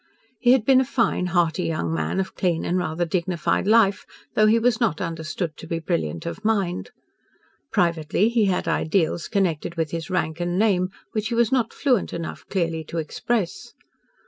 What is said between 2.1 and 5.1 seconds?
of clean and rather dignified life, though he was not